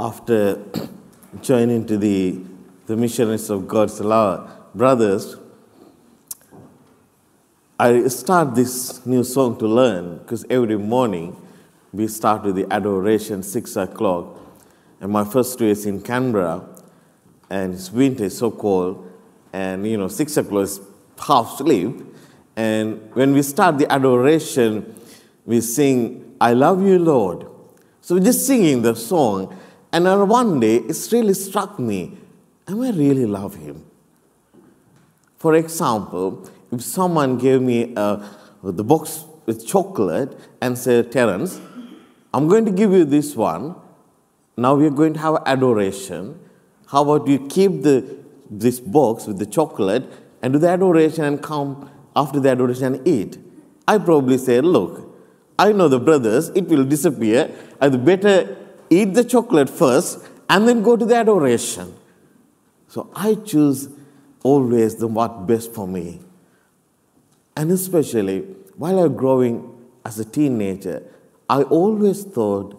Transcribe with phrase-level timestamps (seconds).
[0.00, 0.64] after
[1.42, 2.40] joining to the,
[2.86, 5.36] the missionaries of God's love brothers,
[7.78, 11.36] I start this new song to learn because every morning
[11.92, 14.40] we start with the adoration six o'clock.
[15.02, 16.64] And my first two is in Canberra,
[17.50, 19.06] and it's winter, so cold,
[19.52, 20.80] and you know, six o'clock is
[21.26, 22.00] half sleep.
[22.56, 24.98] And when we start the adoration,
[25.44, 27.46] we sing, I love you, Lord.
[28.00, 29.54] So we're just singing the song,
[29.92, 32.16] and then one day it's really struck me,
[32.68, 33.84] am I really love him?
[35.36, 38.22] For example, if someone gave me a,
[38.62, 41.60] the box with chocolate and said, Terence,
[42.32, 43.74] I'm going to give you this one.
[44.56, 46.38] Now we're going to have adoration.
[46.86, 48.18] How about you keep the,
[48.50, 50.04] this box with the chocolate
[50.42, 53.38] and do the adoration and come after the adoration and eat?
[53.88, 55.08] I probably say, look,
[55.58, 57.50] I know the brothers, it will disappear.
[57.80, 58.56] I'd better
[58.90, 60.18] eat the chocolate first
[60.48, 61.94] and then go to the adoration.
[62.88, 63.88] So I choose
[64.42, 66.20] always the what best for me.
[67.56, 68.40] And especially
[68.76, 71.02] while I'm growing as a teenager,
[71.48, 72.76] I always thought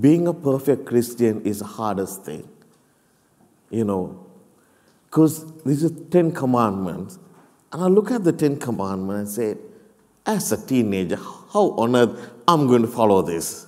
[0.00, 2.48] being a perfect Christian is the hardest thing.
[3.70, 4.26] You know,
[5.06, 7.18] because these are Ten Commandments.
[7.72, 9.60] And I look at the Ten Commandments and say,
[10.26, 13.66] as a teenager, how on earth I'm going to follow this?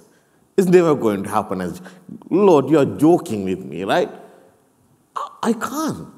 [0.57, 1.61] It's never going to happen.
[1.61, 1.83] As
[2.31, 4.11] Lord, you're joking with me, right?
[5.43, 6.09] I can't.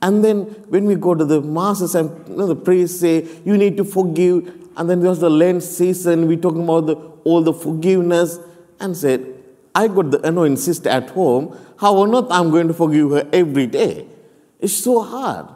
[0.00, 3.56] And then when we go to the masses and you know, the priests say, you
[3.56, 4.52] need to forgive.
[4.76, 8.38] And then there's the Lent season, we talking about the, all the forgiveness.
[8.80, 9.32] And said,
[9.76, 11.56] I got the annoying sister at home.
[11.78, 14.08] How on earth I'm going to forgive her every day?
[14.58, 15.46] It's so hard.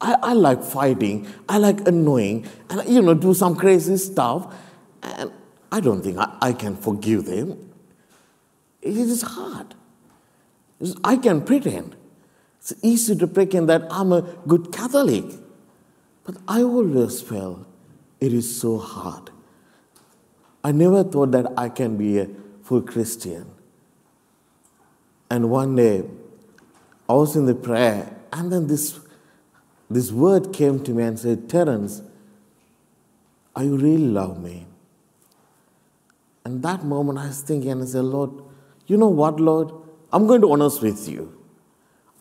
[0.00, 1.28] I, I like fighting.
[1.48, 2.48] I like annoying.
[2.68, 4.52] And, you know, do some crazy stuff.
[5.02, 5.32] And
[5.70, 7.72] I don't think I, I can forgive them.
[8.80, 9.74] It is hard.
[11.04, 11.96] I can pretend.
[12.58, 15.24] It's easy to pretend that I'm a good Catholic.
[16.24, 17.66] But I always felt
[18.20, 19.30] it is so hard.
[20.62, 22.28] I never thought that I can be a
[22.62, 23.46] full Christian.
[25.30, 26.04] And one day,
[27.08, 29.00] I was in the prayer, and then this,
[29.88, 32.02] this word came to me and said, Terence,
[33.56, 34.67] are you really love me?
[36.48, 38.30] And that moment I was thinking and I said, Lord,
[38.86, 39.70] you know what, Lord?
[40.10, 41.38] I'm going to honest with you.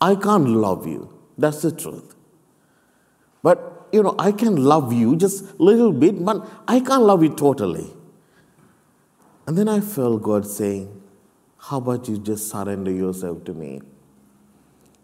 [0.02, 1.18] I can't love you.
[1.38, 2.14] That's the truth.
[3.42, 7.24] But, you know, I can love you just a little bit, but I can't love
[7.24, 7.90] you totally.
[9.46, 11.02] And then I felt God saying,
[11.58, 13.80] How about you just surrender yourself to me?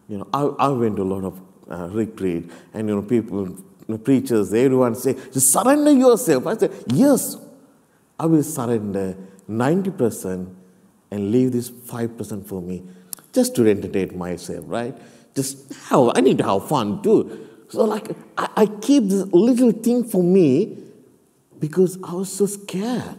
[0.10, 1.42] You know, I, I went to a lot of
[1.72, 6.46] uh, retreat, and, you know, people, you know, preachers, everyone say, Just surrender yourself.
[6.46, 7.38] I said, Yes,
[8.20, 9.18] I will surrender
[9.50, 10.54] 90%
[11.12, 12.84] and leave this 5% for me
[13.34, 14.96] just to entertain myself, right?
[15.36, 17.50] Just how I need to have fun too.
[17.70, 20.78] So like I, I keep this little thing for me
[21.60, 23.18] because I was so scared.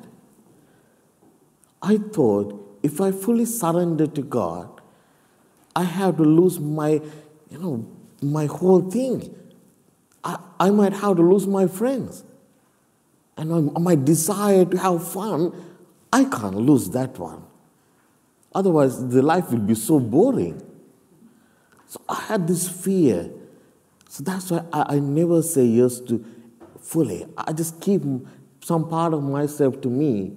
[1.82, 4.80] I thought if I fully surrender to God,
[5.74, 7.00] I have to lose my,
[7.50, 7.86] you know,
[8.22, 9.34] my whole thing.
[10.22, 12.24] I, I might have to lose my friends.
[13.36, 15.52] And my desire to have fun,
[16.12, 17.44] I can't lose that one.
[18.54, 20.62] Otherwise, the life will be so boring.
[21.86, 23.30] So I had this fear.
[24.08, 26.24] So that's why I, I never say yes to
[26.80, 27.26] fully.
[27.36, 28.02] I just keep
[28.60, 30.32] some part of myself to me.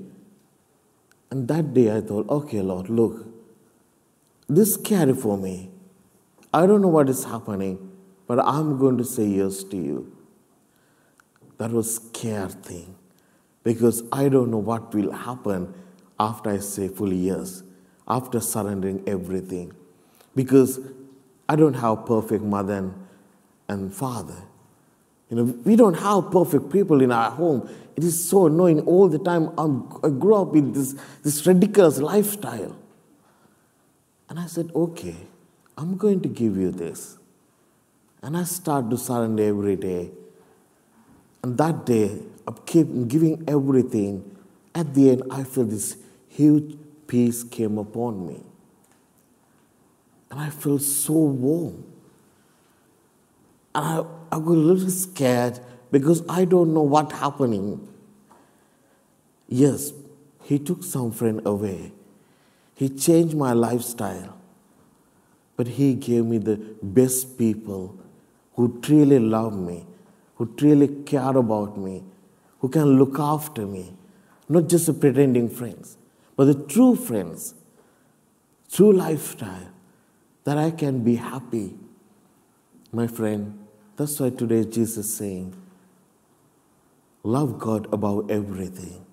[1.30, 3.28] And that day I thought, okay, Lord, look,
[4.50, 5.70] this is scary for me.
[6.54, 7.92] I don't know what is happening,
[8.26, 10.17] but I'm going to say yes to you.
[11.58, 12.96] That was a scared thing
[13.64, 15.74] because I don't know what will happen
[16.20, 17.64] after I say fully years,
[18.08, 19.74] after surrendering everything.
[20.36, 20.80] Because
[21.50, 23.08] I don't have perfect mother and,
[23.68, 24.42] and father.
[25.30, 27.70] You know, we don't have perfect people in our home.
[27.96, 29.52] It is so annoying all the time.
[29.58, 32.78] I'm, I grew up in this, this ridiculous lifestyle.
[34.30, 35.16] And I said, okay,
[35.78, 37.18] I'm going to give you this.
[38.22, 40.12] And I start to surrender every day.
[41.48, 42.20] And that day,
[42.66, 44.36] keep giving everything.
[44.76, 45.96] At the end, I felt this
[46.28, 46.78] huge
[47.08, 48.44] peace came upon me.
[50.30, 51.86] And I felt so warm.
[53.74, 54.00] And I,
[54.30, 57.88] I got a little scared because I don't know what's happening.
[59.48, 59.94] Yes,
[60.44, 61.94] he took some friend away.
[62.76, 64.38] He changed my lifestyle.
[65.56, 67.98] But he gave me the best people
[68.56, 69.86] who truly love me,
[70.38, 72.04] who truly care about me,
[72.60, 73.94] who can look after me,
[74.48, 75.98] not just pretending friends
[76.38, 77.56] but the true friends.
[78.72, 79.70] true lifestyle,
[80.44, 81.74] that I can be happy.
[82.92, 85.56] My friend, that's why today Jesus is saying,
[87.24, 89.06] love God above everything.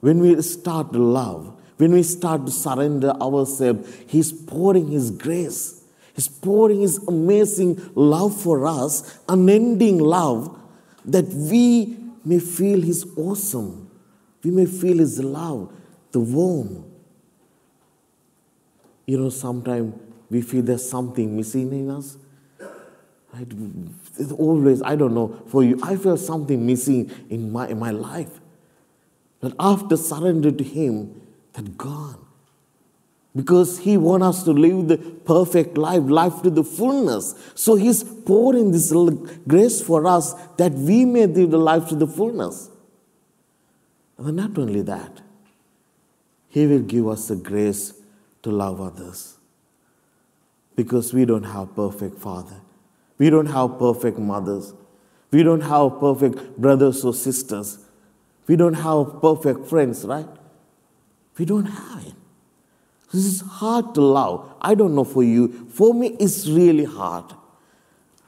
[0.00, 5.79] When we start to love, when we start to surrender ourselves, He's pouring His grace.
[6.14, 10.58] He's pouring His amazing love for us, unending love,
[11.04, 13.90] that we may feel His awesome.
[14.42, 15.72] We may feel His love,
[16.12, 16.86] the warmth.
[19.06, 19.94] You know, sometimes
[20.30, 22.16] we feel there's something missing in us.
[23.32, 23.46] Right?
[24.18, 27.90] It's always, I don't know, for you, I feel something missing in my, in my
[27.90, 28.40] life.
[29.40, 31.20] But after surrender to Him,
[31.54, 32.24] that gone.
[33.34, 37.34] Because He wants us to live the perfect life, life to the fullness.
[37.54, 38.92] So He's pouring this
[39.46, 42.70] grace for us that we may live the life to the fullness.
[44.18, 45.20] And not only that,
[46.48, 47.94] He will give us the grace
[48.42, 49.36] to love others.
[50.74, 52.60] Because we don't have perfect father.
[53.18, 54.72] We don't have perfect mothers.
[55.30, 57.78] We don't have perfect brothers or sisters.
[58.46, 60.26] We don't have perfect friends, right?
[61.38, 62.14] We don't have it.
[63.12, 64.54] This is hard to love.
[64.60, 65.68] I don't know for you.
[65.70, 67.24] For me, it's really hard.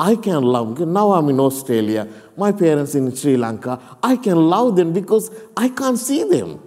[0.00, 0.81] I can love.
[0.81, 2.08] Now I'm in Australia.
[2.37, 3.81] My parents in Sri Lanka.
[4.02, 6.61] I can love them because I can't see them.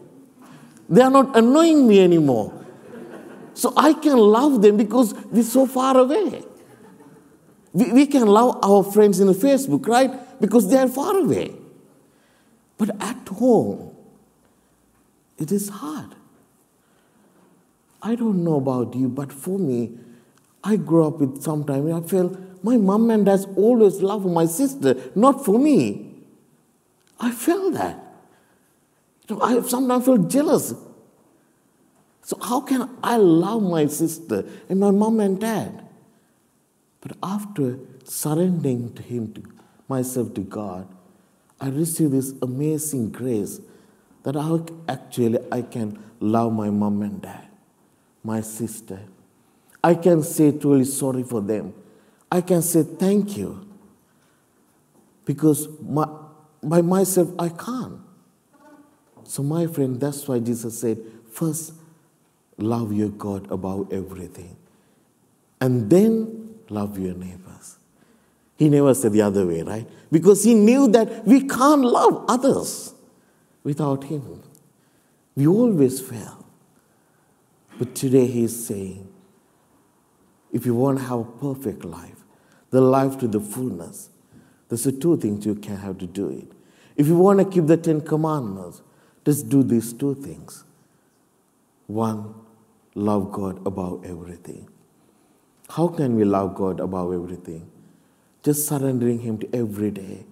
[0.87, 2.53] They are not annoying me anymore.
[3.53, 6.43] So I can love them because we're so far away.
[7.73, 10.39] We, we can love our friends in Facebook, right?
[10.39, 11.53] Because they are far away.
[12.77, 13.95] But at home,
[15.37, 16.15] it is hard.
[18.05, 19.97] I don't know about you, but for me,
[20.63, 24.95] I grew up with sometimes I felt my mom and dad always love my sister,
[25.15, 26.13] not for me.
[27.19, 27.99] I felt that.
[29.41, 30.73] I sometimes feel jealous
[32.25, 35.87] so, how can I love my sister and my mom and dad?
[36.99, 39.43] But after surrendering to Him, to
[39.87, 40.87] myself to God,
[41.61, 43.61] I received this amazing grace
[44.23, 44.57] that I
[44.89, 47.45] actually I can love my mom and dad,
[48.25, 48.99] my sister.
[49.83, 51.73] I can say truly sorry for them.
[52.31, 53.65] I can say thank you
[55.25, 56.07] because my,
[56.61, 57.99] by myself I can't.
[59.23, 60.99] So, my friend, that's why Jesus said,
[61.31, 61.73] first
[62.57, 64.55] love your God above everything.
[65.61, 67.77] And then love your neighbors.
[68.57, 69.87] He never said the other way, right?
[70.11, 72.93] Because he knew that we can't love others
[73.63, 74.43] without him.
[75.35, 76.44] We always fail.
[77.77, 79.07] But today he is saying,
[80.51, 82.23] if you want to have a perfect life,
[82.69, 84.09] the life to the fullness,
[84.69, 86.47] there's the two things you can have to do it.
[86.95, 88.81] If you want to keep the Ten Commandments,
[89.25, 90.63] just do these two things.
[91.87, 92.33] One,
[92.95, 94.69] love God above everything.
[95.69, 97.69] How can we love God above everything?
[98.43, 100.25] Just surrendering Him to every day.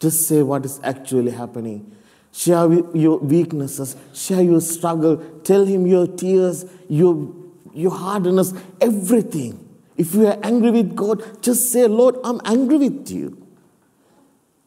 [0.00, 1.94] Just say what is actually happening.
[2.32, 7.34] Share your weaknesses, share your struggle, tell Him your tears, your,
[7.74, 9.66] your hardness, everything.
[9.96, 13.46] If you are angry with God, just say, Lord, I'm angry with you.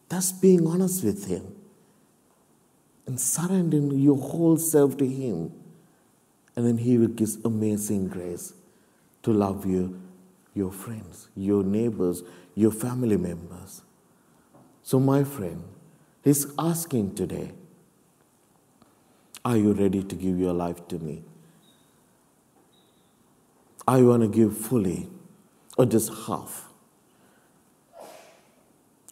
[0.09, 1.55] That's being honest with Him
[3.05, 5.51] and surrendering your whole self to Him.
[6.55, 8.53] And then He will give amazing grace
[9.23, 9.99] to love you,
[10.53, 12.23] your friends, your neighbors,
[12.55, 13.81] your family members.
[14.83, 15.63] So, my friend,
[16.23, 17.51] He's asking today
[19.43, 21.23] Are you ready to give your life to me?
[23.87, 25.09] Are you want to give fully
[25.77, 26.69] or just half?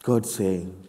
[0.02, 0.88] God's saying,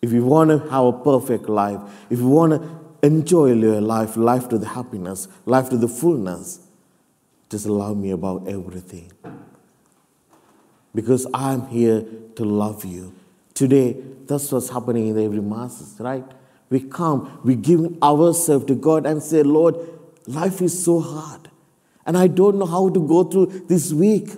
[0.00, 4.16] if you want to have a perfect life, if you want to enjoy your life,
[4.16, 6.60] life to the happiness, life to the fullness.
[7.50, 9.10] Just allow me about everything.
[10.94, 12.04] Because I'm here
[12.36, 13.12] to love you.
[13.58, 13.96] Today,
[14.28, 16.24] that's what's happening in every masses, right?
[16.70, 19.74] We come, we give ourselves to God and say, Lord,
[20.28, 21.50] life is so hard.
[22.06, 24.30] And I don't know how to go through this week.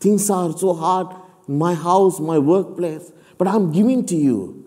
[0.00, 1.08] Things are so hard
[1.46, 4.64] in my house, my workplace, but I'm giving to you.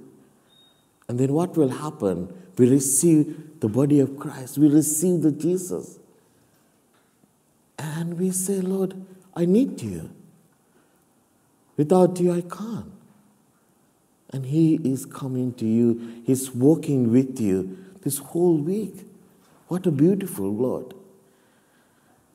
[1.10, 2.32] And then what will happen?
[2.60, 4.60] We receive the body of Christ.
[4.60, 5.98] We receive the Jesus.
[7.80, 9.04] And we say, Lord,
[9.36, 10.12] I need you.
[11.76, 12.92] Without you, I can't.
[14.36, 19.08] And He is coming to you, He's walking with you this whole week.
[19.70, 20.94] What a beautiful Lord.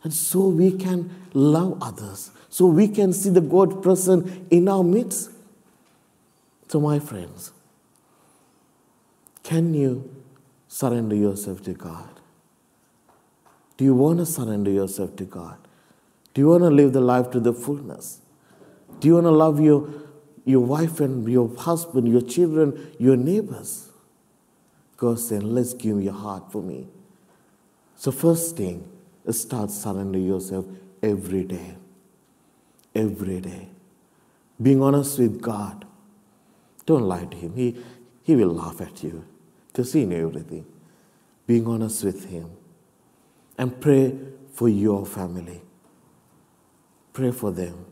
[0.02, 4.82] And so we can love others, so we can see the God present in our
[4.82, 5.30] midst.
[6.68, 7.52] So, my friends,
[9.42, 10.10] can you
[10.68, 12.08] surrender yourself to God?
[13.76, 15.58] Do you want to surrender yourself to God?
[16.32, 18.20] Do you want to live the life to the fullness?
[19.00, 19.86] Do you want to love your,
[20.44, 23.88] your wife and your husband, your children, your neighbors?
[24.96, 26.88] God said, Let's give your heart for me.
[27.96, 28.88] So, first thing
[29.32, 30.66] start surrendering yourself
[31.02, 31.76] every day.
[32.94, 33.68] Every day.
[34.60, 35.84] Being honest with God.
[36.86, 37.54] Don't lie to Him.
[37.54, 37.76] He,
[38.22, 39.24] he will laugh at you
[39.68, 40.66] because He knows everything.
[41.46, 42.50] Being honest with Him.
[43.56, 44.18] And pray
[44.52, 45.62] for your family.
[47.12, 47.86] Pray for them.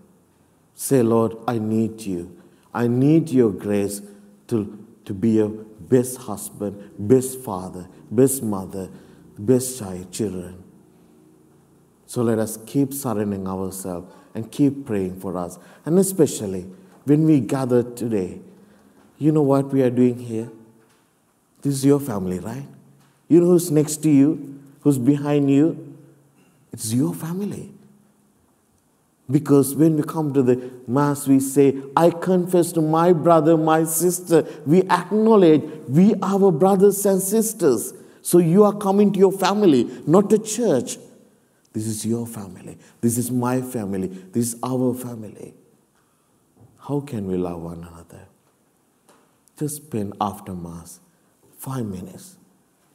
[0.75, 2.38] Say, Lord, I need you.
[2.79, 4.01] I need your grace
[4.47, 8.89] to, to be a best husband, best father, best mother,
[9.37, 10.63] best child, children.
[12.07, 15.59] So let us keep surrendering ourselves and keep praying for us.
[15.85, 16.69] And especially
[17.05, 18.39] when we gather today,
[19.19, 20.49] you know what we are doing here?
[21.63, 22.69] This is your family, right?
[23.27, 25.97] You know who's next to you, who's behind you?
[26.73, 27.73] It's your family.
[29.31, 33.85] Because when we come to the Mass, we say, I confess to my brother, my
[33.85, 34.47] sister.
[34.65, 37.93] We acknowledge we are our brothers and sisters.
[38.23, 40.97] So you are coming to your family, not to church.
[41.75, 42.79] This is your family.
[43.01, 44.09] This is my family.
[44.09, 45.55] This is our family.
[46.79, 48.27] How can we love one another?
[49.59, 51.01] Just spend after Mass
[51.59, 52.37] five minutes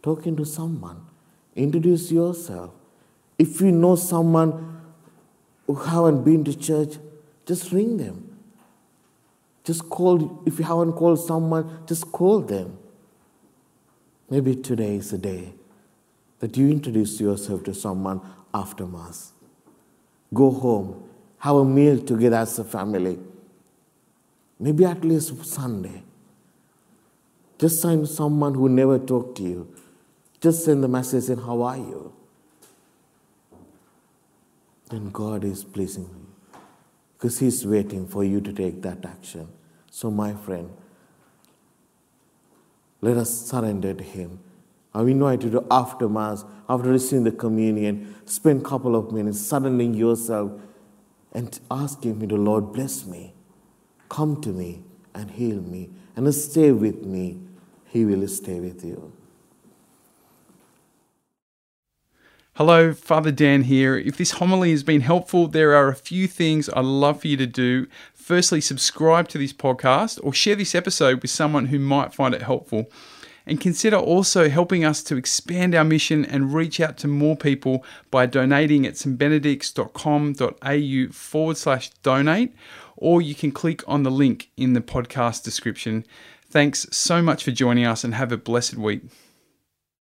[0.02, 1.06] talking to someone.
[1.56, 2.72] Introduce yourself.
[3.38, 4.73] If you know someone
[5.68, 6.96] who haven't been to church,
[7.46, 8.30] just ring them.
[9.64, 12.78] Just call, if you haven't called someone, just call them.
[14.30, 15.54] Maybe today is the day
[16.40, 18.20] that you introduce yourself to someone
[18.54, 19.32] after Mass.
[20.34, 21.04] Go home,
[21.38, 23.20] have a meal together as a family.
[24.60, 26.04] Maybe at least Sunday.
[27.58, 29.74] Just send someone who never talked to you.
[30.42, 32.14] Just send the message and how are you?
[34.90, 36.28] Then God is pleasing you
[37.18, 39.48] because He's waiting for you to take that action.
[39.90, 40.70] So, my friend,
[43.02, 44.40] let us surrender to Him.
[44.94, 49.40] I invite you to after Mass, after receiving the communion, spend a couple of minutes
[49.40, 50.52] surrendering yourself
[51.32, 53.34] and asking Him, the Lord, bless me.
[54.10, 54.84] Come to me
[55.16, 57.40] and heal me and stay with me.
[57.86, 59.12] He will stay with you.
[62.58, 63.98] Hello, Father Dan here.
[63.98, 67.36] If this homily has been helpful, there are a few things I'd love for you
[67.38, 67.88] to do.
[68.14, 72.44] Firstly, subscribe to this podcast or share this episode with someone who might find it
[72.44, 72.92] helpful.
[73.48, 77.84] And consider also helping us to expand our mission and reach out to more people
[78.12, 82.54] by donating at stbenedicts.com.au forward slash donate,
[82.96, 86.06] or you can click on the link in the podcast description.
[86.52, 89.02] Thanks so much for joining us and have a blessed week.